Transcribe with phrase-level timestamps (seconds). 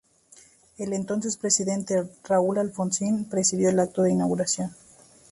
[0.79, 4.71] El entonces presidente Raúl Alfonsín presidió el acto de inauguración.